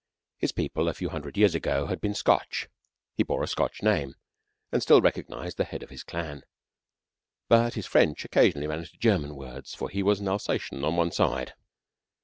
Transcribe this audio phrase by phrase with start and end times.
[0.39, 2.67] His people a few hundred years ago had been Scotch.
[3.13, 4.15] He bore a Scotch name,
[4.71, 6.41] and still recognized the head of his clan,
[7.47, 11.11] but his French occasionally ran into German words, for he was an Alsatian on one
[11.11, 11.53] side.